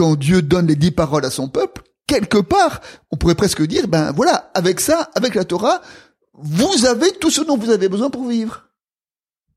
[0.00, 3.86] quand Dieu donne les dix paroles à son peuple, quelque part, on pourrait presque dire,
[3.86, 5.82] ben voilà, avec ça, avec la Torah,
[6.32, 8.70] vous avez tout ce dont vous avez besoin pour vivre.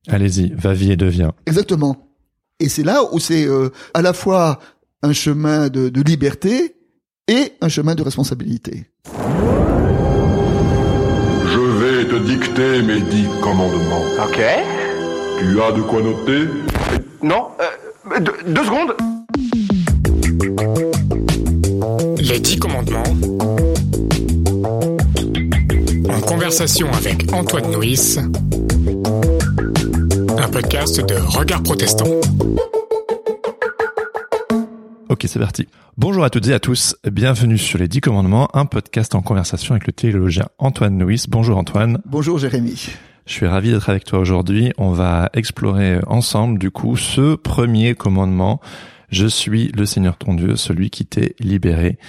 [0.10, 1.32] Allez-y, va-vie et deviens.
[1.46, 2.10] Exactement.
[2.60, 4.60] Et c'est là où c'est euh, à la fois
[5.02, 6.75] un chemin de, de liberté
[7.29, 8.91] et un chemin de responsabilité.
[11.53, 14.03] Je vais te dicter mes dix commandements.
[14.21, 14.41] Ok.
[15.39, 16.49] Tu as de quoi noter?
[17.21, 18.94] Non, euh, deux, deux secondes.
[22.17, 23.03] Les dix commandements.
[26.09, 28.17] En conversation avec Antoine Nuis.
[30.38, 32.05] Un podcast de Regard Protestant.
[35.09, 35.67] Ok, c'est parti.
[35.98, 36.95] Bonjour à toutes et à tous.
[37.12, 41.26] Bienvenue sur les 10 commandements, un podcast en conversation avec le théologien Antoine Nuis.
[41.29, 41.99] Bonjour Antoine.
[42.05, 42.90] Bonjour Jérémy.
[43.26, 44.73] Je suis ravi d'être avec toi aujourd'hui.
[44.77, 48.59] On va explorer ensemble, du coup, ce premier commandement.
[49.13, 51.99] Je suis le Seigneur ton Dieu, celui qui t'est libéré.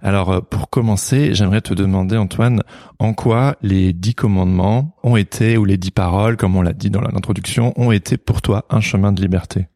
[0.00, 2.62] Alors, euh, pour commencer, j'aimerais te demander, Antoine,
[2.98, 6.88] en quoi les dix commandements ont été, ou les dix paroles, comme on l'a dit
[6.88, 9.68] dans l'introduction, ont été pour toi un chemin de liberté?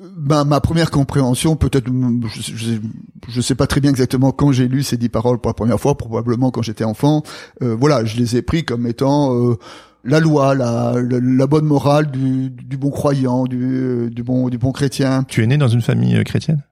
[0.00, 2.76] Ben, ma première compréhension, peut-être, je,
[3.28, 5.80] je, sais pas très bien exactement quand j'ai lu ces dix paroles pour la première
[5.80, 7.24] fois, probablement quand j'étais enfant.
[7.62, 9.56] Euh, voilà, je les ai pris comme étant euh,
[10.04, 14.58] la loi, la, la, la, bonne morale du, du bon croyant, du, du, bon, du
[14.58, 15.24] bon chrétien.
[15.28, 16.62] Tu es né dans une famille euh, chrétienne?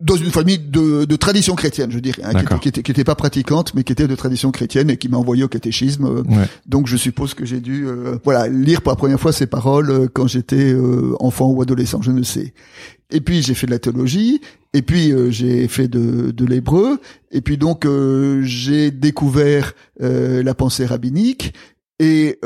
[0.00, 2.90] Dans une famille de, de tradition chrétienne, je dirais, hein, qui, était, qui, était, qui,
[2.92, 6.04] était, pas pratiquante, mais qui était de tradition chrétienne et qui m'a envoyé au catéchisme.
[6.04, 6.46] Ouais.
[6.64, 9.90] Donc je suppose que j'ai dû, euh, voilà, lire pour la première fois ces paroles
[9.90, 12.54] euh, quand j'étais euh, enfant ou adolescent, je ne sais.
[13.10, 14.40] Et puis j'ai fait de la théologie,
[14.72, 16.98] et puis euh, j'ai fait de, de l'hébreu,
[17.30, 21.52] et puis donc euh, j'ai découvert la pensée rabbinique.
[22.00, 22.38] Et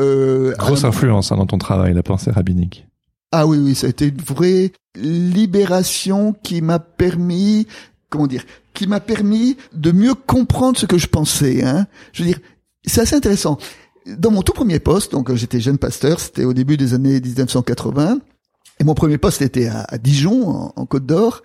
[0.59, 2.87] grosse influence hein, dans ton travail, la pensée rabbinique.
[3.31, 7.67] Ah oui, oui, ça a été une vraie libération qui m'a permis,
[8.09, 8.45] comment dire,
[8.75, 11.65] qui m'a permis de mieux comprendre ce que je pensais.
[11.65, 11.87] Hein.
[12.13, 12.41] Je veux dire,
[12.85, 13.59] c'est assez intéressant.
[14.07, 18.19] Dans mon tout premier poste, donc j'étais jeune pasteur, c'était au début des années 1980,
[18.81, 21.43] et mon premier poste était à, à Dijon, en, en Côte d'Or,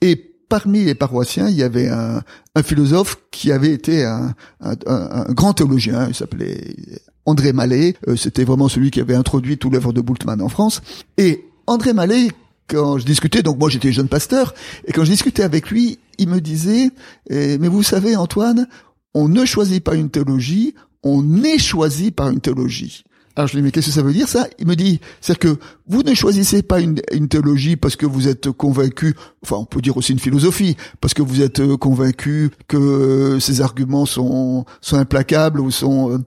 [0.00, 0.16] et
[0.48, 2.22] parmi les paroissiens, il y avait un,
[2.54, 6.76] un philosophe qui avait été un, un, un grand théologien, il s'appelait
[7.24, 10.82] André Mallet, euh, c'était vraiment celui qui avait introduit tout l'œuvre de Bultmann en France.
[11.18, 12.28] Et André Mallet,
[12.68, 14.54] quand je discutais, donc moi j'étais jeune pasteur,
[14.86, 16.90] et quand je discutais avec lui, il me disait,
[17.30, 18.66] eh, mais vous savez Antoine,
[19.14, 23.04] on ne choisit pas une théologie, on est choisi par une théologie.
[23.34, 24.46] Alors je lui dis, mais qu'est-ce que ça veut dire ça?
[24.58, 25.56] Il me dit, c'est que
[25.86, 29.80] vous ne choisissez pas une, une, théologie parce que vous êtes convaincu, enfin on peut
[29.80, 35.60] dire aussi une philosophie, parce que vous êtes convaincu que ces arguments sont, sont implacables
[35.60, 36.22] ou sont...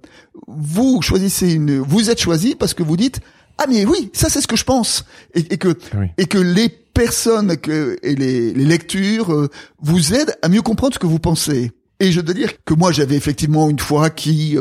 [0.47, 1.79] Vous choisissez une...
[1.79, 3.21] Vous êtes choisi parce que vous dites,
[3.57, 5.05] ah mais oui, ça c'est ce que je pense.
[5.33, 6.07] Et, et que, oui.
[6.17, 9.49] et que les personnes que, et les, les lectures euh,
[9.79, 11.71] vous aident à mieux comprendre ce que vous pensez.
[11.99, 14.57] Et je dois dire que moi j'avais effectivement une foi qui...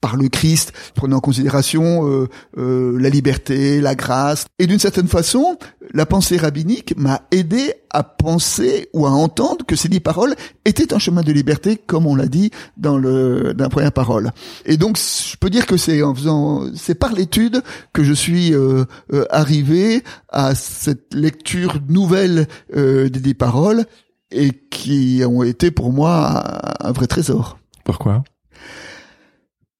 [0.00, 4.46] Euh, par le Christ, prenant en considération euh, euh, la liberté, la grâce.
[4.58, 5.58] Et d'une certaine façon,
[5.92, 10.34] la pensée rabbinique m'a aidé à penser ou à entendre que ces dix paroles
[10.64, 14.30] étaient un chemin de liberté, comme on l'a dit dans le dans la première parole.
[14.64, 17.62] Et donc, je peux dire que c'est en faisant, c'est par l'étude
[17.92, 18.84] que je suis euh,
[19.30, 23.84] arrivé à cette lecture nouvelle des dix paroles
[24.30, 26.42] et qui ont été pour moi
[26.80, 27.58] un vrai trésor.
[27.84, 28.22] Pourquoi?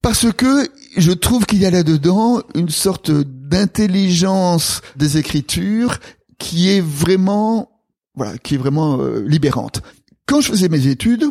[0.02, 5.98] Parce que je trouve qu'il y a là-dedans une sorte d'intelligence des écritures
[6.38, 7.70] qui est vraiment,
[8.14, 9.82] voilà, qui est vraiment euh, libérante.
[10.26, 11.24] Quand je faisais mes études,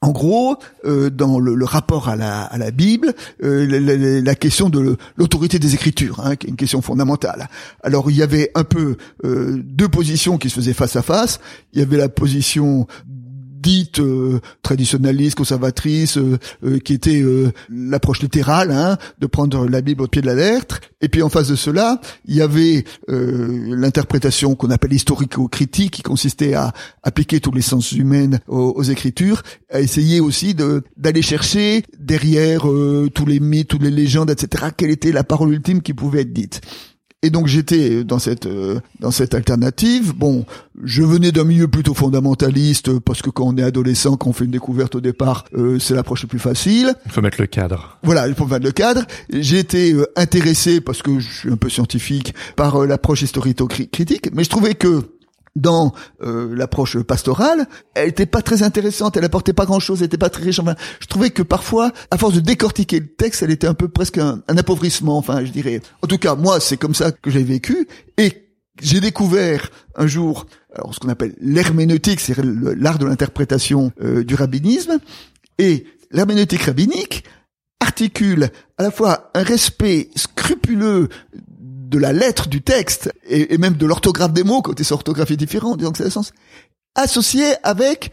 [0.00, 5.74] en gros, euh, dans le, rapport à la, Bible, euh, la, question de l'autorité des
[5.74, 7.48] Écritures, hein, qui est une question fondamentale.
[7.82, 11.40] Alors il y avait un peu deux positions qui se faisaient face à face.
[11.72, 12.86] Il y avait la position
[13.64, 17.24] dite euh, traditionnaliste, conservatrice, euh, euh, qui était
[17.70, 20.80] l'approche littérale, hein, de prendre la Bible au pied de la lettre.
[21.00, 26.54] Et puis en face de cela, il y avait l'interprétation qu'on appelle historico-critique, qui consistait
[26.54, 32.62] à appliquer tous les sens humains aux, aux Écritures, à essayer aussi d'aller chercher derrière
[33.14, 34.66] tous les mythes, toutes les légendes, etc.
[34.76, 36.60] Quelle était la parole ultime qui pouvait être dite.
[37.24, 40.12] Et donc j'étais dans cette euh, dans cette alternative.
[40.14, 40.44] Bon,
[40.82, 44.44] je venais d'un milieu plutôt fondamentaliste parce que quand on est adolescent, quand on fait
[44.44, 46.94] une découverte au départ, euh, c'est l'approche la plus facile.
[47.06, 47.98] Il faut mettre le cadre.
[48.02, 49.02] Voilà, il faut mettre le cadre.
[49.30, 54.30] J'ai été euh, intéressé parce que je suis un peu scientifique par euh, l'approche historico-critique,
[54.34, 55.02] mais je trouvais que
[55.56, 55.92] dans
[56.22, 60.30] euh, l'approche pastorale, elle était pas très intéressante, elle apportait pas grand-chose, elle était pas
[60.30, 60.58] très riche.
[60.58, 63.88] Enfin, je trouvais que parfois, à force de décortiquer le texte, elle était un peu
[63.88, 65.16] presque un, appauvrissement.
[65.16, 65.80] Enfin, je dirais.
[66.02, 67.86] En tout cas, moi, c'est comme ça que j'ai vécu
[68.18, 68.50] et
[68.82, 74.34] j'ai découvert un jour alors ce qu'on appelle l'herméneutique, c'est l'art de l'interprétation euh, du
[74.34, 74.98] rabbinisme,
[75.58, 77.24] et l'herméneutique rabbinique
[77.80, 81.08] articule à la fois un respect scrupuleux
[81.94, 85.92] de la lettre du texte et, même de l'orthographe des mots, côté orthographie différente, disons
[85.92, 86.32] que c'est le sens,
[86.96, 88.10] associé avec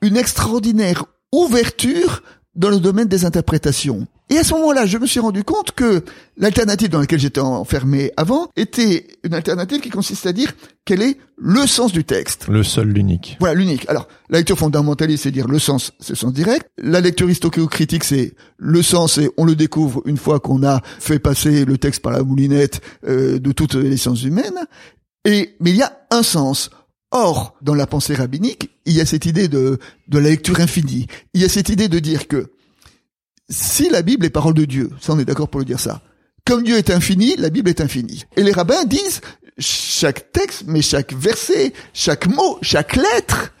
[0.00, 2.24] une extraordinaire ouverture
[2.56, 4.08] dans le domaine des interprétations.
[4.32, 6.02] Et à ce moment-là, je me suis rendu compte que
[6.38, 10.54] l'alternative dans laquelle j'étais enfermé avant était une alternative qui consiste à dire
[10.86, 12.48] quel est le sens du texte.
[12.48, 13.36] Le seul, l'unique.
[13.40, 13.86] Voilà, l'unique.
[13.90, 16.66] Alors, la lecture fondamentaliste, c'est dire le sens, c'est le sens direct.
[16.78, 17.28] La lecture
[17.68, 21.76] critique c'est le sens et on le découvre une fois qu'on a fait passer le
[21.76, 24.64] texte par la moulinette euh, de toutes les sciences humaines.
[25.26, 26.70] Et, mais il y a un sens.
[27.10, 31.06] Or, dans la pensée rabbinique, il y a cette idée de, de la lecture infinie.
[31.34, 32.51] Il y a cette idée de dire que
[33.52, 36.02] si la Bible est parole de Dieu, ça on est d'accord pour le dire ça,
[36.44, 38.24] comme Dieu est infini, la Bible est infinie.
[38.36, 39.20] Et les rabbins disent
[39.58, 43.52] chaque texte, mais chaque verset, chaque mot, chaque lettre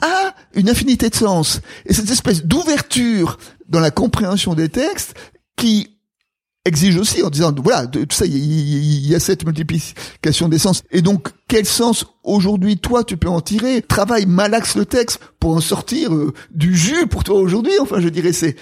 [0.00, 1.60] a une infinité de sens.
[1.84, 3.38] Et cette espèce d'ouverture
[3.68, 5.14] dans la compréhension des textes
[5.56, 5.88] qui
[6.64, 11.02] exige aussi en disant voilà tout ça il y, a cette multiplication des sens et
[11.02, 13.82] donc quel sens aujourd'hui toi tu peux en tirer?
[13.82, 18.08] Travaille malaxe le texte pour en sortir euh, du jus pour toi aujourd'hui enfin je
[18.08, 18.54] dirais c'est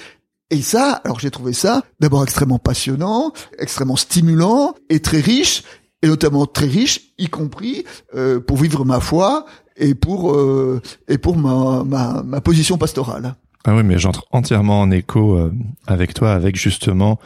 [0.50, 5.62] et ça alors j'ai trouvé ça d'abord extrêmement passionnant extrêmement stimulant et très riche
[6.02, 11.18] et notamment très riche y compris euh, pour vivre ma foi et pour euh, et
[11.18, 13.34] pour ma, ma, ma position pastorale.
[13.64, 15.38] Ah oui mais j'entre entièrement en écho
[15.86, 17.18] avec toi avec justement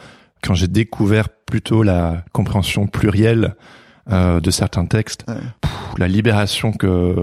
[0.43, 3.55] quand j'ai découvert plutôt la compréhension plurielle
[4.11, 5.25] euh, de certains textes,
[5.99, 7.15] la libération que,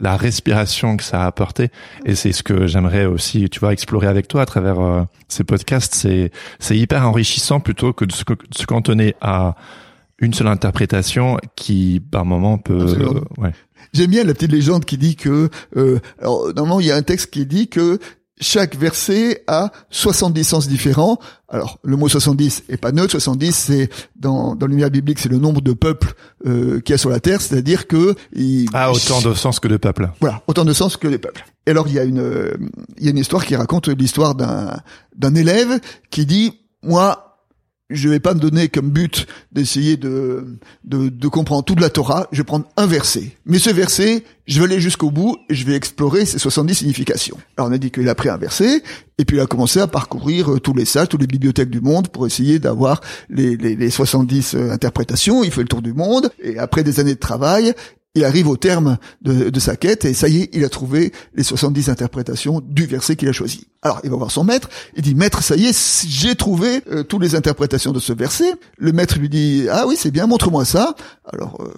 [0.00, 1.70] la respiration que ça a apporté,
[2.04, 5.44] et c'est ce que j'aimerais aussi, tu vois, explorer avec toi à travers euh, ces
[5.44, 5.94] podcasts.
[5.94, 9.54] C'est c'est hyper enrichissant plutôt que de se, se cantonner à
[10.18, 12.96] une seule interprétation qui, par moment, peut.
[12.98, 13.52] Euh, ouais.
[13.94, 17.02] J'aime bien la petite légende qui dit que, euh, alors normalement il y a un
[17.02, 17.98] texte qui dit que
[18.40, 21.18] chaque verset a 70 sens différents.
[21.48, 23.12] Alors, le mot 70 est pas neutre.
[23.12, 26.14] 70, c'est dans, dans l'univers biblique, c'est le nombre de peuples
[26.46, 28.68] euh, qu'il y a sur la terre, c'est-à-dire que il...
[28.74, 30.10] ah autant de sens que de peuples.
[30.20, 31.44] Voilà, autant de sens que les peuples.
[31.66, 32.58] Et alors, il y a une
[32.98, 34.76] il y a une histoire qui raconte l'histoire d'un
[35.16, 35.80] d'un élève
[36.10, 37.27] qui dit moi
[37.90, 42.28] je vais pas me donner comme but d'essayer de, de, de, comprendre toute la Torah,
[42.32, 43.32] je vais prendre un verset.
[43.46, 47.38] Mais ce verset, je vais aller jusqu'au bout et je vais explorer ses 70 significations.
[47.56, 48.82] Alors on a dit qu'il a pris un verset,
[49.16, 51.80] et puis il a commencé à parcourir euh, tous les sages, toutes les bibliothèques du
[51.80, 53.00] monde pour essayer d'avoir
[53.30, 55.42] les, les, les 70 euh, interprétations.
[55.42, 57.72] Il fait le tour du monde, et après des années de travail,
[58.18, 61.42] il arrive au terme de, sa quête et ça y est, il a trouvé les
[61.42, 63.66] 70 interprétations du verset qu'il a choisi.
[63.82, 67.02] Alors, il va voir son maître, il dit, maître, ça y est, j'ai trouvé euh,
[67.02, 68.52] toutes les interprétations de ce verset.
[68.76, 70.94] Le maître lui dit, ah oui, c'est bien, montre-moi ça.
[71.32, 71.72] Alors, euh,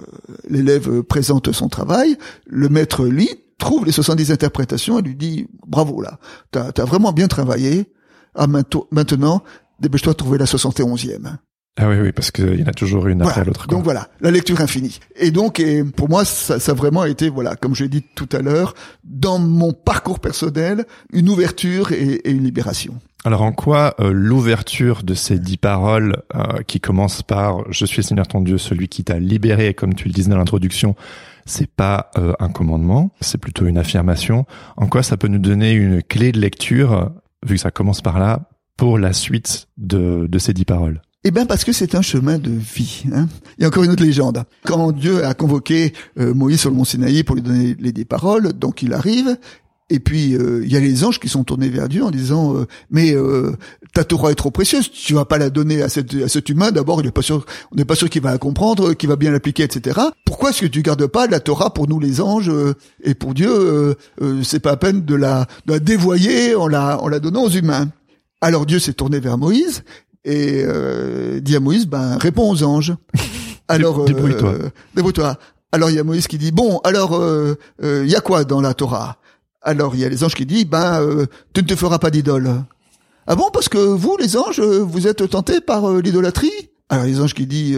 [0.48, 2.16] l'élève présente son travail,
[2.46, 6.18] le maître lit, trouve les 70 interprétations et lui dit, bravo là,
[6.50, 7.92] t'as as vraiment bien travaillé.
[8.34, 9.42] Ah, maintenant,
[9.80, 11.36] dépêche-toi de trouver la 71e.
[11.82, 13.66] Ah oui, oui, parce qu'il y en a toujours une après l'autre.
[13.66, 15.00] Donc voilà, la lecture infinie.
[15.16, 18.04] Et donc, et pour moi, ça, ça a vraiment été, voilà, comme je l'ai dit
[18.14, 22.98] tout à l'heure, dans mon parcours personnel, une ouverture et, et une libération.
[23.24, 28.02] Alors en quoi euh, l'ouverture de ces dix paroles euh, qui commencent par «Je suis
[28.02, 30.96] Seigneur ton Dieu, celui qui t'a libéré», comme tu le disais dans l'introduction,
[31.46, 34.44] c'est pas euh, un commandement, c'est plutôt une affirmation.
[34.76, 37.10] En quoi ça peut nous donner une clé de lecture,
[37.46, 41.00] vu que ça commence par là, pour la suite de, de ces dix paroles?
[41.22, 43.04] Eh bien parce que c'est un chemin de vie.
[43.12, 43.28] Hein.
[43.58, 44.42] Il y a encore une autre légende.
[44.64, 48.06] Quand Dieu a convoqué euh, Moïse sur le mont Sinaï pour lui donner les dix
[48.06, 49.36] paroles, donc il arrive,
[49.90, 52.56] et puis euh, il y a les anges qui sont tournés vers Dieu en disant
[52.56, 53.14] euh, mais
[53.92, 56.70] ta Torah est trop précieuse, tu vas pas la donner à, cet humain.
[56.70, 59.16] D'abord, il est pas sûr, on n'est pas sûr qu'il va la comprendre, qu'il va
[59.16, 60.00] bien l'appliquer, etc.
[60.24, 62.50] Pourquoi est-ce que tu gardes pas la Torah pour nous les anges
[63.02, 63.94] et pour Dieu
[64.42, 67.50] C'est pas à peine de la, de la dévoyer en la en la donnant aux
[67.50, 67.90] humains?
[68.40, 69.82] Alors Dieu s'est tourné vers Moïse
[70.24, 72.94] et euh, dit à Moïse, ben réponds aux anges.
[73.68, 74.50] Alors, débrouille-toi.
[74.50, 75.38] Euh, débrouille-toi.
[75.72, 78.44] Alors il y a Moïse qui dit, bon, alors euh, il euh, y a quoi
[78.44, 79.18] dans la Torah?
[79.62, 82.10] Alors il y a les anges qui disent, ben euh, tu ne te feras pas
[82.10, 82.50] d'idole.
[83.26, 86.70] Ah bon, parce que vous, les anges, vous êtes tentés par l'idolâtrie?
[86.88, 87.76] Alors les anges qui dit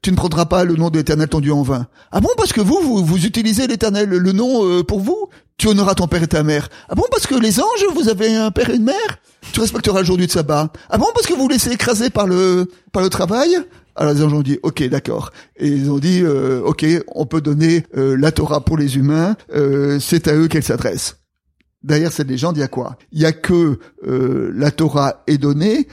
[0.00, 1.88] tu ne prendras pas le nom de l'Éternel ton Dieu en vain.
[2.12, 5.28] Ah bon parce que vous vous, vous utilisez l'Éternel le nom pour vous?
[5.56, 6.68] Tu honoreras ton père et ta mère.
[6.88, 9.18] Ah bon parce que les anges vous avez un père et une mère?
[9.52, 10.72] Tu respecteras le jour du sabbat.
[10.90, 13.56] Ah bon, parce que vous vous laissez écraser par le, par le travail?
[13.96, 16.84] Alors les anges ont dit ok d'accord et ils ont dit euh, ok
[17.14, 21.18] on peut donner euh, la Torah pour les humains euh, c'est à eux qu'elle s'adresse.
[21.84, 25.86] Derrière cette légende il y a quoi Il y a que la Torah est donnée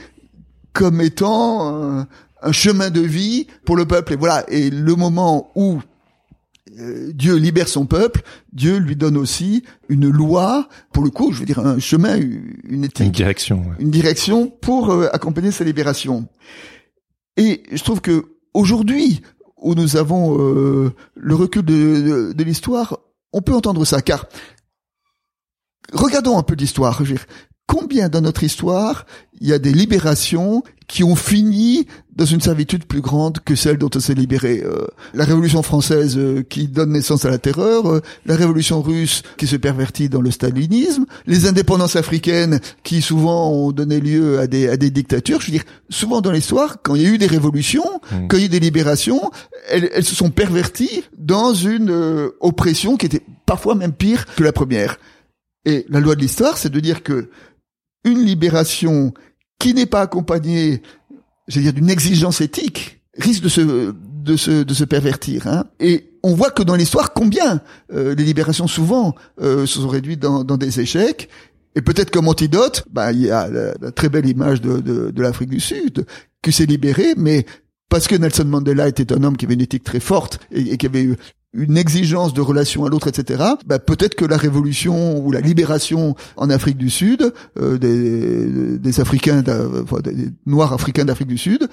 [0.72, 2.06] comme étant
[2.42, 5.80] un chemin de vie pour le peuple et voilà et le moment où
[7.12, 11.46] Dieu libère son peuple, Dieu lui donne aussi une loi, pour le coup, je veux
[11.46, 13.58] dire un chemin, une éthique, Une direction.
[13.60, 13.76] ouais.
[13.78, 16.26] une direction pour euh, accompagner sa libération.
[17.36, 18.24] Et je trouve que
[18.54, 19.20] aujourd'hui,
[19.58, 22.98] où nous avons euh, le recul de, de- de l'histoire,
[23.32, 24.26] on peut entendre ça, car
[25.92, 27.02] regardons un peu l'histoire.
[27.72, 29.06] Combien dans notre histoire
[29.40, 33.78] il y a des libérations qui ont fini dans une servitude plus grande que celle
[33.78, 37.86] dont on s'est libéré Euh, La Révolution française euh, qui donne naissance à la terreur,
[37.90, 43.50] euh, la Révolution russe qui se pervertit dans le stalinisme, les indépendances africaines qui souvent
[43.50, 45.40] ont donné lieu à des, à des dictatures.
[45.40, 48.26] Je veux dire, souvent dans l'histoire, quand il y a eu des révolutions, Mm.
[48.28, 49.30] quand il y a eu des libérations,
[49.70, 51.90] elles, elles se sont perverties dans une
[52.40, 54.98] oppression qui était parfois même pire que la première.
[55.64, 57.30] Et la loi de l'histoire, c'est de dire que
[58.04, 59.12] une libération
[59.58, 60.82] qui n'est pas accompagnée,
[61.48, 65.46] j'allais dire, d'une exigence éthique, risque de se de se de se pervertir.
[65.46, 65.64] Hein.
[65.80, 67.60] Et on voit que dans l'histoire, combien
[67.92, 71.28] euh, les libérations souvent euh, se sont réduites dans, dans des échecs.
[71.74, 75.10] Et peut-être comme antidote, bah, il y a la, la très belle image de, de,
[75.10, 76.04] de l'Afrique du Sud
[76.42, 77.46] qui s'est libérée, mais
[77.88, 80.76] parce que Nelson Mandela était un homme qui avait une éthique très forte et, et
[80.76, 81.16] qui avait eu
[81.54, 83.42] une exigence de relation à l'autre, etc.
[83.66, 89.00] Bah, peut-être que la révolution ou la libération en Afrique du Sud euh, des, des
[89.00, 89.42] Africains,
[89.82, 91.68] enfin, des Noirs africains d'Afrique du Sud,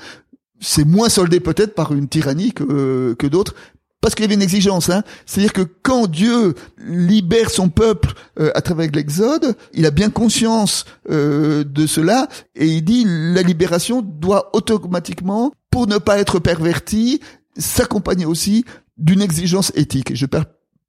[0.60, 3.56] c'est moins soldé peut-être par une tyrannie que, que d'autres.
[4.02, 5.04] Parce qu'il y avait une exigence, hein.
[5.26, 10.86] C'est-à-dire que quand Dieu libère son peuple euh, à travers l'Exode, il a bien conscience
[11.10, 17.20] euh, de cela et il dit la libération doit automatiquement, pour ne pas être pervertie,
[17.58, 18.64] s'accompagner aussi
[19.00, 20.16] d'une exigence éthique.
[20.16, 20.26] Je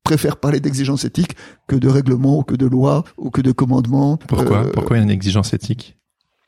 [0.04, 1.36] préfère parler d'exigence éthique
[1.68, 4.18] que de règlement ou que de loi ou que de commandement.
[4.28, 5.96] Pourquoi Euh, Pourquoi il y a une exigence éthique?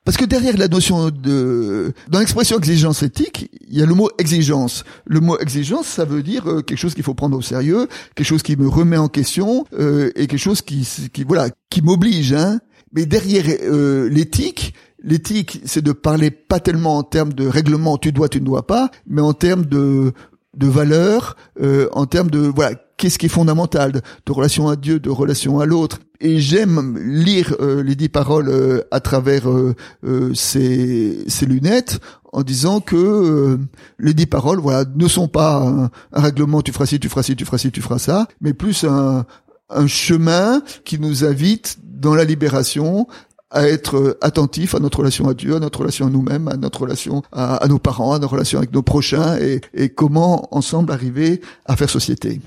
[0.04, 4.10] Parce que derrière la notion de, dans l'expression exigence éthique, il y a le mot
[4.18, 4.82] exigence.
[5.06, 8.26] Le mot exigence, ça veut dire euh, quelque chose qu'il faut prendre au sérieux, quelque
[8.26, 12.32] chose qui me remet en question euh, et quelque chose qui, qui voilà, qui m'oblige.
[12.32, 12.58] Hein.
[12.92, 18.10] Mais derrière euh, l'éthique, l'éthique, c'est de parler pas tellement en termes de règlement, tu
[18.10, 20.12] dois, tu ne dois pas, mais en termes de
[20.54, 24.76] de valeurs, euh, en termes de voilà, qu'est-ce qui est fondamental, de, de relation à
[24.76, 25.98] Dieu, de relation à l'autre.
[26.20, 31.98] Et j'aime lire euh, les dix paroles euh, à travers euh, euh, ces, ces lunettes
[32.32, 33.58] en disant que euh,
[33.98, 37.22] les dix paroles, voilà, ne sont pas un, un règlement, tu feras ci, tu feras
[37.22, 39.26] ci, tu feras ci, tu feras ça, mais plus un,
[39.68, 43.06] un chemin qui nous invite dans la libération
[43.52, 46.56] à être euh, attentif à notre relation à Dieu, à notre relation à nous-mêmes, à
[46.56, 50.92] notre relation à, nos parents, à notre relation avec nos prochains et, et comment ensemble
[50.92, 52.40] arriver à faire société.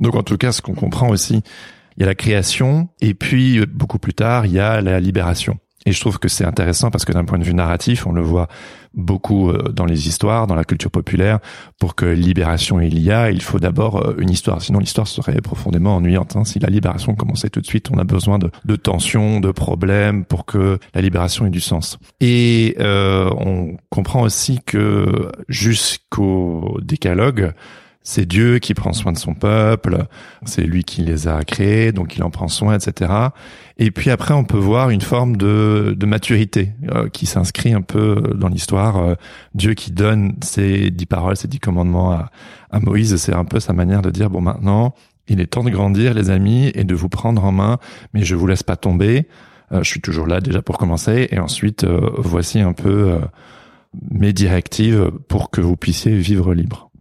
[0.00, 1.42] Donc en tout cas, ce qu'on comprend aussi,
[1.96, 5.00] il y a la création et puis euh, beaucoup plus tard, il y a la
[5.00, 5.58] libération.
[5.84, 8.22] Et je trouve que c'est intéressant parce que d'un point de vue narratif, on le
[8.22, 8.48] voit
[8.94, 11.40] beaucoup euh, dans les histoires, dans la culture populaire.
[11.80, 14.62] Pour que libération il y a, il faut d'abord euh, une histoire.
[14.62, 16.36] Sinon, l'histoire serait profondément ennuyante.
[16.36, 16.44] hein.
[16.44, 20.24] Si la libération commençait tout de suite, on a besoin de, de tensions, de problèmes
[20.24, 21.98] pour que la libération ait du sens.
[22.20, 27.52] Et euh, on comprend aussi que jusqu'au décalogue,
[28.04, 30.06] c'est Dieu qui prend soin de son peuple,
[30.44, 33.12] c'est lui qui les a créés, donc il en prend soin, etc.
[33.78, 37.82] Et puis après, on peut voir une forme de, de maturité euh, qui s'inscrit un
[37.82, 38.96] peu dans l'histoire.
[38.96, 39.14] Euh,
[39.54, 42.30] Dieu qui donne ses dix paroles, ses dix commandements à,
[42.70, 44.94] à Moïse, c'est un peu sa manière de dire, bon maintenant,
[45.28, 47.78] il est temps de grandir, les amis, et de vous prendre en main,
[48.12, 49.28] mais je vous laisse pas tomber.
[49.72, 53.18] Euh, je suis toujours là déjà pour commencer, et ensuite, euh, voici un peu euh,
[54.10, 56.91] mes directives pour que vous puissiez vivre libre.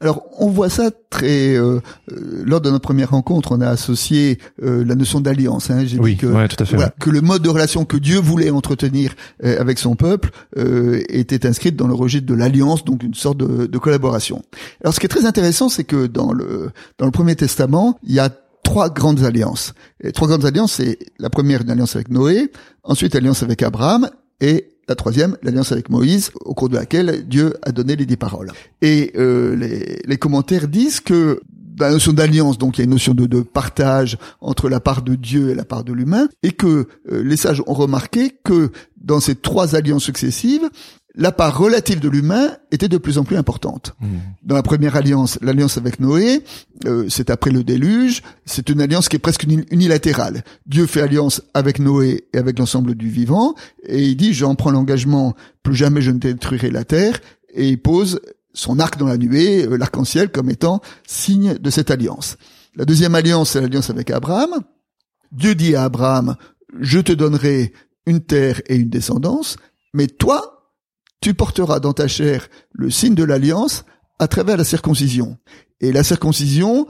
[0.00, 1.56] Alors, on voit ça très.
[1.56, 1.80] euh,
[2.12, 5.70] euh, lors de notre première rencontre, on a associé euh, la notion d'alliance.
[5.70, 5.84] Hein.
[5.86, 6.76] J'ai Oui, dit que, ouais, tout à fait.
[6.76, 9.14] voilà, que le mode de relation que Dieu voulait entretenir
[9.44, 13.38] euh, avec son peuple euh, était inscrite dans le registre de l'alliance, donc une sorte
[13.38, 14.42] de, de collaboration.
[14.84, 18.14] Alors, ce qui est très intéressant, c'est que dans le dans le Premier Testament, il
[18.14, 18.30] y a
[18.62, 19.72] trois grandes alliances.
[20.04, 22.52] Et trois grandes alliances, c'est la première une alliance avec Noé,
[22.84, 24.08] ensuite alliance avec Abraham
[24.40, 28.16] et la troisième, l'alliance avec Moïse, au cours de laquelle Dieu a donné les dix
[28.16, 28.50] paroles.
[28.80, 29.54] Et euh,
[30.06, 31.40] les, commentaires disent que
[31.78, 35.02] la notion d'alliance, donc il y a une notion de, de partage entre la part
[35.02, 38.70] de Dieu et la part de l'humain, et que euh, les sages ont remarqué que
[38.96, 40.68] dans ces trois alliances successives,
[41.20, 43.94] la part relative de l'humain était de plus en plus importante.
[44.44, 46.44] Dans la première alliance, l'alliance avec Noé,
[46.86, 50.44] euh, c'est après le déluge, c'est une alliance qui est presque uni- unilatérale.
[50.64, 54.70] Dieu fait alliance avec Noé et avec l'ensemble du vivant, et il dit, j'en prends
[54.70, 55.34] l'engagement,
[55.64, 57.18] plus jamais je ne détruirai la terre,
[57.52, 58.20] et il pose
[58.54, 62.36] son arc dans la nuée, euh, l'arc-en-ciel, comme étant signe de cette alliance.
[62.76, 64.60] La deuxième alliance, c'est l'alliance avec Abraham.
[65.32, 66.36] Dieu dit à Abraham,
[66.80, 67.72] je te donnerai
[68.06, 69.56] une terre et une descendance,
[69.92, 70.57] mais toi,
[71.20, 73.84] tu porteras dans ta chair le signe de l'alliance
[74.18, 75.38] à travers la circoncision.
[75.80, 76.86] Et la circoncision,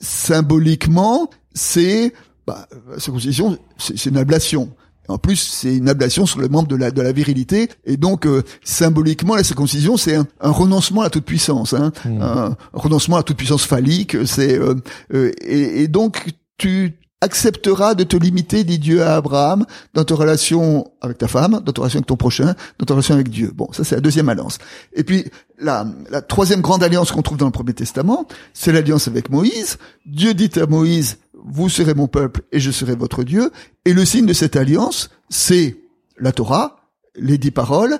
[0.00, 2.12] symboliquement, c'est
[2.46, 4.74] bah, la circoncision, c'est une ablation.
[5.08, 7.68] En plus, c'est une ablation sur le membre de la, de la virilité.
[7.84, 11.74] Et donc, euh, symboliquement, la circoncision, c'est un, renoncement à toute puissance.
[11.74, 12.22] Hein, Hmm.
[12.22, 14.16] un, renoncement à toute puissance phallique.
[14.26, 14.74] C'est euh,
[15.12, 16.24] euh, et, et donc,
[16.56, 19.64] tu accepteras de te limiter, dit Dieu à Abraham,
[19.94, 23.14] dans ta relation avec ta femme, dans ta relation avec ton prochain, dans ta relation
[23.14, 23.52] avec Dieu.
[23.54, 24.58] Bon, ça c'est la deuxième alliance.
[24.92, 25.24] Et puis,
[25.58, 29.78] la, la troisième grande alliance qu'on trouve dans le Premier Testament, c'est l'alliance avec Moïse.
[30.04, 33.50] Dieu dit à Moïse, vous serez mon peuple et je serai votre Dieu.
[33.84, 35.76] Et le signe de cette alliance, c'est
[36.18, 36.76] la Torah,
[37.16, 37.98] les dix paroles.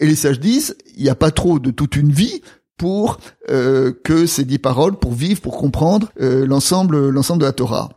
[0.00, 2.42] Et les sages disent, il n'y a pas trop de toute une vie
[2.76, 3.18] pour
[3.50, 7.90] euh, que ces dix paroles, pour vivre, pour comprendre euh, l'ensemble, l'ensemble de la Torah.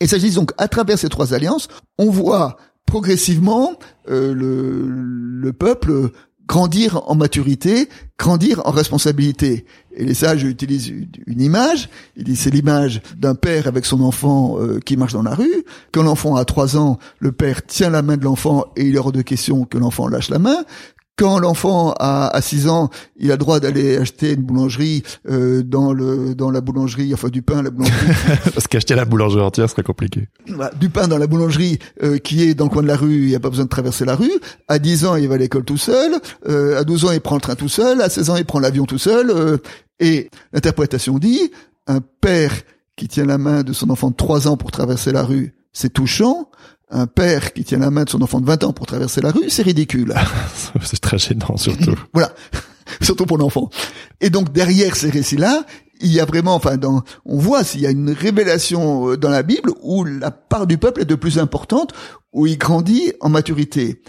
[0.00, 6.10] Et ça donc à travers ces trois alliances, on voit progressivement euh, le, le peuple
[6.46, 9.64] grandir en maturité, grandir en responsabilité.
[9.96, 10.92] Et les sages utilisent
[11.26, 11.88] une image.
[12.16, 15.64] Ils disent c'est l'image d'un père avec son enfant euh, qui marche dans la rue.
[15.92, 18.98] Quand l'enfant a trois ans, le père tient la main de l'enfant et il est
[18.98, 20.64] hors de question que l'enfant lâche la main.
[21.16, 25.62] Quand l'enfant a, a 6 ans, il a le droit d'aller acheter une boulangerie euh,
[25.62, 28.14] dans le dans la boulangerie, enfin du pain, à la boulangerie
[28.54, 30.28] Parce qu'acheter la boulangerie entière serait compliqué.
[30.80, 33.26] du pain dans la boulangerie euh, qui est dans le coin de la rue, il
[33.26, 34.32] n'y a pas besoin de traverser la rue.
[34.66, 36.14] À 10 ans, il va à l'école tout seul.
[36.48, 38.00] Euh, à 12 ans, il prend le train tout seul.
[38.00, 39.30] À 16 ans, il prend l'avion tout seul.
[39.30, 39.58] Euh,
[40.00, 41.52] et l'interprétation dit,
[41.86, 42.52] un père
[42.96, 45.92] qui tient la main de son enfant de 3 ans pour traverser la rue, c'est
[45.92, 46.48] touchant.
[46.96, 49.32] Un père qui tient la main de son enfant de 20 ans pour traverser la
[49.32, 50.14] rue, c'est ridicule.
[50.82, 51.96] c'est très gênant surtout.
[52.14, 52.32] Voilà,
[53.02, 53.68] surtout pour l'enfant.
[54.20, 55.66] Et donc derrière ces récits-là,
[56.00, 59.30] il y a vraiment, enfin, dans, on voit s'il y a une révélation euh, dans
[59.30, 61.92] la Bible où la part du peuple est de plus importante,
[62.32, 64.00] où il grandit en maturité.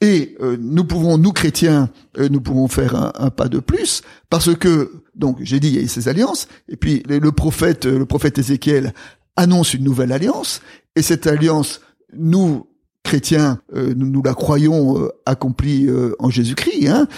[0.00, 4.00] Et euh, nous pouvons, nous chrétiens, euh, nous pouvons faire un, un, pas de plus
[4.30, 6.48] parce que, donc, j'ai dit, il y a ces alliances.
[6.70, 8.94] Et puis le, le prophète, le prophète Ézéchiel
[9.36, 10.62] annonce une nouvelle alliance.
[10.96, 11.80] Et cette alliance,
[12.16, 12.66] nous
[13.02, 16.88] chrétiens, euh, nous, nous, la croyons euh, accomplie euh, en Jésus-Christ.
[16.88, 17.08] Hein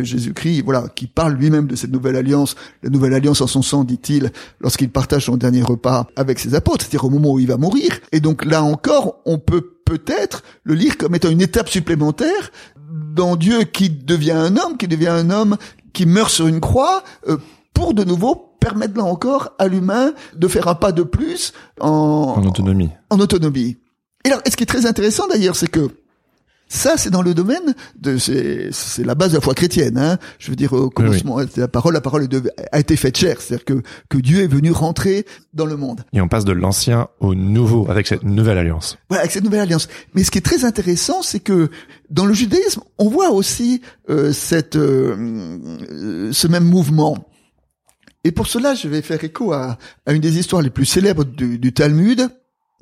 [0.00, 3.84] Jésus-Christ, voilà, qui parle lui-même de cette nouvelle alliance, la nouvelle alliance en son sang,
[3.84, 7.56] dit-il, lorsqu'il partage son dernier repas avec ses apôtres, c'est-à-dire au moment où il va
[7.56, 7.98] mourir.
[8.12, 12.50] Et donc là encore, on peut peut-être le lire comme étant une étape supplémentaire
[13.14, 15.56] dans Dieu qui devient un homme, qui devient un homme
[15.92, 17.02] qui meurt sur une croix,
[17.74, 21.88] pour de nouveau permettre là encore à l'humain de faire un pas de plus en,
[22.36, 22.90] en autonomie.
[23.10, 23.76] En, en autonomie.
[24.24, 25.88] Et alors, ce qui est très intéressant d'ailleurs, c'est que
[26.68, 29.98] ça, c'est dans le domaine de, c'est, c'est la base de la foi chrétienne.
[29.98, 30.16] Hein.
[30.38, 31.52] Je veux dire, au commencement, oui, oui.
[31.60, 32.26] la parole, la parole
[32.72, 36.02] a été faite chair, c'est-à-dire que que Dieu est venu rentrer dans le monde.
[36.14, 38.96] Et on passe de l'ancien au nouveau avec cette nouvelle alliance.
[39.10, 39.86] Voilà, avec cette nouvelle alliance.
[40.14, 41.68] Mais ce qui est très intéressant, c'est que
[42.08, 47.28] dans le judaïsme, on voit aussi euh, cette euh, ce même mouvement.
[48.24, 51.24] Et pour cela, je vais faire écho à, à une des histoires les plus célèbres
[51.24, 52.30] du, du Talmud,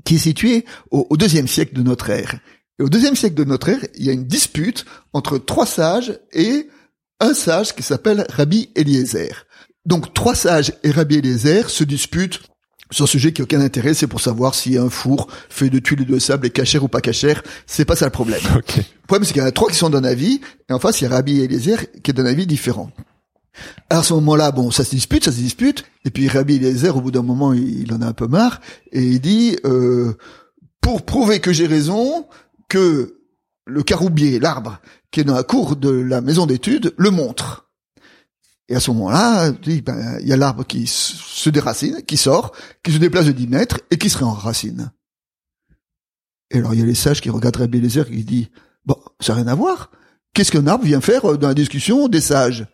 [0.05, 2.39] qui est située au, au deuxième siècle de notre ère.
[2.79, 6.19] Et au deuxième siècle de notre ère, il y a une dispute entre trois sages
[6.33, 6.69] et
[7.21, 9.47] un sage qui s'appelle Rabbi Eliezer.
[9.85, 12.41] Donc trois sages et Rabbi Eliezer se disputent
[12.91, 15.79] sur un sujet qui n'a aucun intérêt, c'est pour savoir si un four fait de
[15.79, 17.43] tuiles de sable est cachère ou pas cachère.
[17.67, 18.41] C'est pas ça le problème.
[18.57, 18.81] Okay.
[18.81, 21.01] Le problème, c'est qu'il y en a trois qui sont d'un avis, et en face,
[21.01, 22.91] il y a Rabbi Eliezer qui est d'un avis différent.
[23.89, 27.01] À ce moment-là, bon, ça se dispute, ça se dispute, et puis Rabbi Eliezer, au
[27.01, 28.61] bout d'un moment, il, en a un peu marre,
[28.93, 30.15] et il dit, euh,
[30.81, 32.27] pour prouver que j'ai raison,
[32.69, 33.21] que
[33.67, 37.71] le caroubier, l'arbre, qui est dans la cour de la maison d'études, le montre.
[38.69, 42.53] Et à ce moment-là, il ben, y a l'arbre qui se déracine, qui sort,
[42.85, 44.93] qui se déplace de 10 mètres et qui se réenracine.
[46.53, 48.49] Et alors il y a les sages qui regardent Rabbi Eliezer qui dit,
[48.85, 49.91] bon, ça n'a rien à voir.
[50.35, 52.67] Qu'est-ce qu'un arbre vient faire dans la discussion des sages?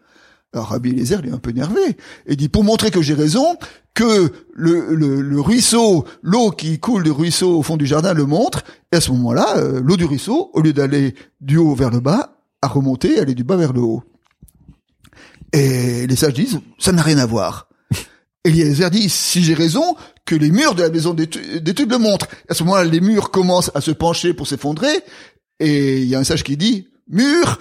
[0.53, 1.81] Alors Rabbi Eliezer il est un peu énervé
[2.27, 3.57] et dit pour montrer que j'ai raison,
[3.95, 8.27] que le, le, le ruisseau, l'eau qui coule du ruisseau au fond du jardin le
[8.27, 11.91] montre, et à ce moment-là, euh, l'eau du ruisseau, au lieu d'aller du haut vers
[11.91, 14.03] le bas, a remonté, elle est du bas vers le haut.
[15.53, 17.69] Et les sages disent, ça n'a rien à voir.
[18.45, 22.29] Eliezer dit, si j'ai raison, que les murs de la maison d'études le montrent.
[22.49, 25.03] À ce moment-là, les murs commencent à se pencher pour s'effondrer,
[25.59, 27.59] et il y a un sage qui dit, mur,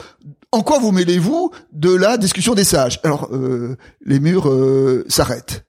[0.56, 3.02] en quoi vous mêlez-vous de la discussion des sages?
[3.04, 5.66] Alors, euh, les murs euh, s'arrêtent.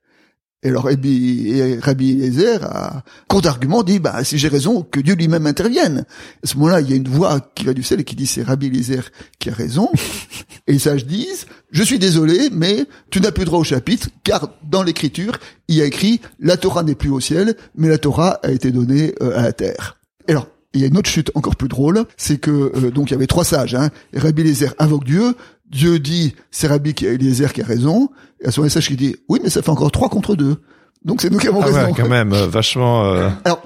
[0.62, 5.14] Et alors, Rabbi, Rabbi Eliezer, à court d'argument, dit, bah, si j'ai raison, que Dieu
[5.14, 6.06] lui-même intervienne.
[6.42, 8.26] À ce moment-là, il y a une voix qui va du ciel et qui dit,
[8.26, 9.90] c'est Rabbi Eliezer qui a raison.
[10.68, 14.50] et les sages disent, je suis désolé, mais tu n'as plus droit au chapitre, car
[14.62, 18.38] dans l'écriture, il y a écrit, la Torah n'est plus au ciel, mais la Torah
[18.44, 19.98] a été donnée euh, à la terre.
[20.28, 23.10] Et alors, il y a une autre chute encore plus drôle, c'est que euh, donc
[23.10, 23.74] il y avait trois sages.
[23.74, 23.90] Hein.
[24.14, 25.34] Rabbi Eliezer invoque Dieu.
[25.68, 28.10] Dieu dit c'est Rabbi qui Eliezer qui a raison.
[28.40, 30.56] Et à ce moment, sage qui dit oui, mais ça fait encore trois contre deux.
[31.04, 31.84] Donc c'est nous qui avons Ah raison.
[31.86, 33.04] ouais, quand même, euh, vachement.
[33.06, 33.62] euh, Alors,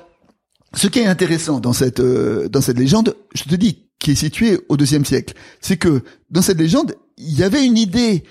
[0.74, 4.14] ce qui est intéressant dans cette euh, dans cette légende, je te dis, qui est
[4.14, 8.24] située au deuxième siècle, c'est que dans cette légende, il y avait une idée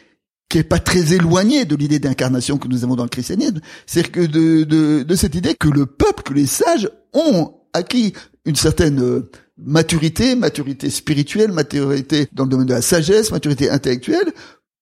[0.49, 4.09] qui est pas très éloignée de l'idée d'incarnation que nous avons dans le christianisme, c'est
[4.09, 8.13] que de, de de cette idée que le peuple, que les sages ont acquis
[8.45, 14.33] une certaine euh, maturité, maturité spirituelle, maturité dans le domaine de la sagesse, maturité intellectuelle,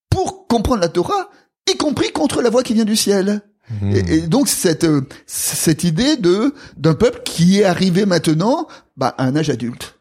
[0.09, 1.29] pour comprendre la Torah,
[1.69, 3.41] y compris contre la voix qui vient du ciel.
[3.91, 9.13] Et, et donc cette euh, cette idée de d'un peuple qui est arrivé maintenant bah,
[9.17, 9.99] à un âge adulte,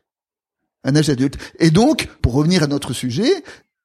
[0.85, 1.37] un âge adulte.
[1.59, 3.42] Et donc pour revenir à notre sujet,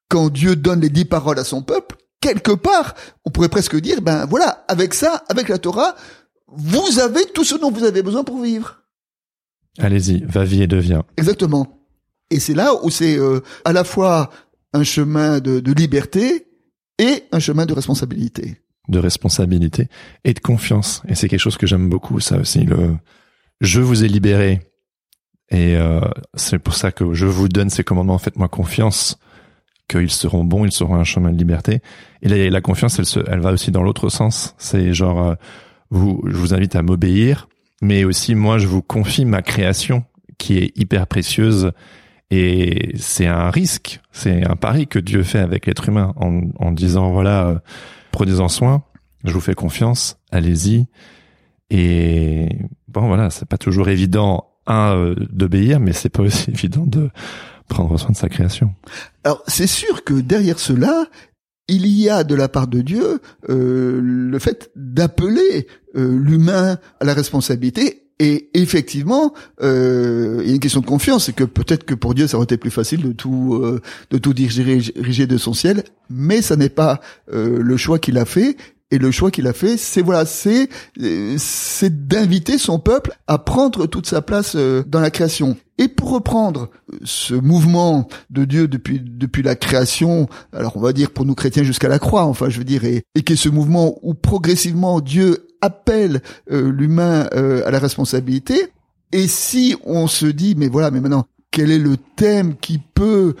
[0.08, 4.02] quand Dieu donne les dix paroles à son peuple, quelque part, on pourrait presque dire
[4.02, 5.96] ben voilà, avec ça, avec la Torah,
[6.46, 8.81] vous avez tout ce dont vous avez besoin pour vivre.
[9.78, 11.02] Allez-y, va-vie et deviens.
[11.16, 11.78] Exactement.
[12.30, 14.30] Et c'est là où c'est euh, à la fois
[14.72, 16.46] un chemin de, de liberté
[16.98, 18.58] et un chemin de responsabilité.
[18.88, 19.88] de responsabilité
[20.24, 21.02] et de confiance.
[21.08, 22.64] Et c'est quelque chose que j'aime beaucoup, ça aussi.
[22.64, 22.96] Le
[23.60, 24.60] je vous ai libéré
[25.50, 26.00] et euh,
[26.34, 28.18] c'est pour ça que je vous donne ces commandements.
[28.18, 29.18] Faites-moi confiance
[29.88, 31.80] qu'ils seront bons, ils seront un chemin de liberté.
[32.22, 34.54] Et là, la confiance, elle, se, elle va aussi dans l'autre sens.
[34.58, 35.34] C'est genre, euh,
[35.90, 37.48] vous, je vous invite à m'obéir,
[37.82, 40.04] mais aussi moi, je vous confie ma création
[40.38, 41.72] qui est hyper précieuse.
[42.30, 46.72] Et c'est un risque, c'est un pari que Dieu fait avec l'être humain en, en
[46.72, 47.58] disant voilà, euh,
[48.10, 48.84] prenez-en soin,
[49.24, 50.86] je vous fais confiance, allez-y.
[51.68, 52.48] Et
[52.88, 57.10] bon voilà, c'est pas toujours évident un euh, d'obéir, mais c'est pas aussi évident de
[57.68, 58.74] prendre soin de sa création.
[59.24, 61.06] Alors c'est sûr que derrière cela,
[61.72, 67.04] il y a de la part de Dieu euh, le fait d'appeler euh, l'humain à
[67.04, 68.02] la responsabilité.
[68.18, 72.14] Et effectivement, euh, il y a une question de confiance, c'est que peut-être que pour
[72.14, 73.80] Dieu, ça aurait été plus facile de tout euh,
[74.10, 77.00] de tout diriger, de son ciel, mais ça n'est pas
[77.32, 78.56] euh, le choix qu'il a fait.
[78.92, 80.68] Et le choix qu'il a fait, c'est voilà, c'est
[81.38, 85.56] c'est d'inviter son peuple à prendre toute sa place dans la création.
[85.82, 90.92] Et pour reprendre euh, ce mouvement de Dieu depuis depuis la création, alors on va
[90.92, 93.36] dire pour nous chrétiens jusqu'à la croix, enfin je veux dire, et, et qui est
[93.36, 98.68] ce mouvement où progressivement Dieu appelle euh, l'humain euh, à la responsabilité.
[99.12, 103.34] Et si on se dit, mais voilà, mais maintenant, quel est le thème qui peut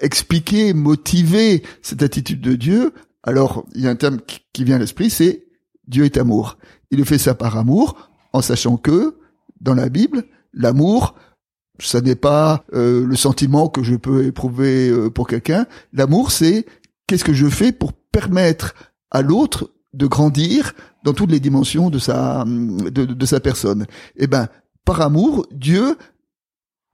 [0.00, 4.78] expliquer, motiver cette attitude de Dieu alors, il y a un qui- qui vient à
[4.78, 5.44] l'esprit, c'est
[5.86, 6.56] Dieu est amour.
[6.90, 9.18] Il fait ça par amour, en sachant que,
[9.60, 11.14] dans la Bible, l'amour,
[11.80, 15.66] ça n'est pas euh, le sentiment que je peux éprouver euh, pour quelqu'un.
[15.92, 16.66] L'amour, c'est
[17.06, 18.74] qu'est-ce que je fais pour permettre
[19.10, 20.72] à l'autre de grandir
[21.04, 23.86] dans toutes les dimensions de sa de, de sa personne.
[24.16, 24.48] Eh ben,
[24.84, 25.96] par amour, Dieu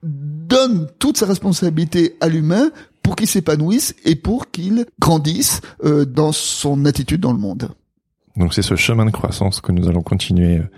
[0.03, 2.71] donne toute sa responsabilité à l'humain
[3.03, 7.69] pour qu'il s'épanouisse et pour qu'il grandisse euh, dans son attitude dans le monde.
[8.35, 10.69] Donc c'est ce chemin de croissance que nous allons continuer euh,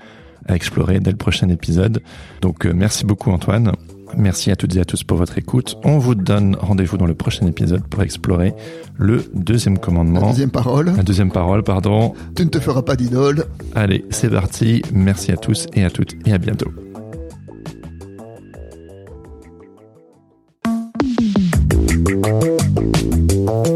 [0.46, 2.02] à explorer dès le prochain épisode.
[2.42, 3.74] Donc euh, merci beaucoup Antoine.
[4.18, 5.78] Merci à toutes et à tous pour votre écoute.
[5.84, 8.54] On vous donne rendez-vous dans le prochain épisode pour explorer
[8.98, 10.30] le deuxième La commandement.
[10.30, 12.14] deuxième parole, La deuxième parole, pardon.
[12.36, 13.46] tu ne te feras pas d'idole.
[13.76, 14.82] Allez, c'est parti.
[14.94, 16.72] Merci à tous et à toutes et à bientôt.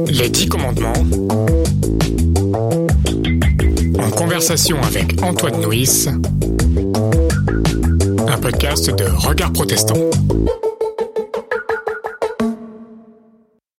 [0.07, 0.93] Les dix commandements.
[3.99, 6.07] En conversation avec Antoine Nuis.
[8.27, 9.97] Un podcast de Regard Protestant.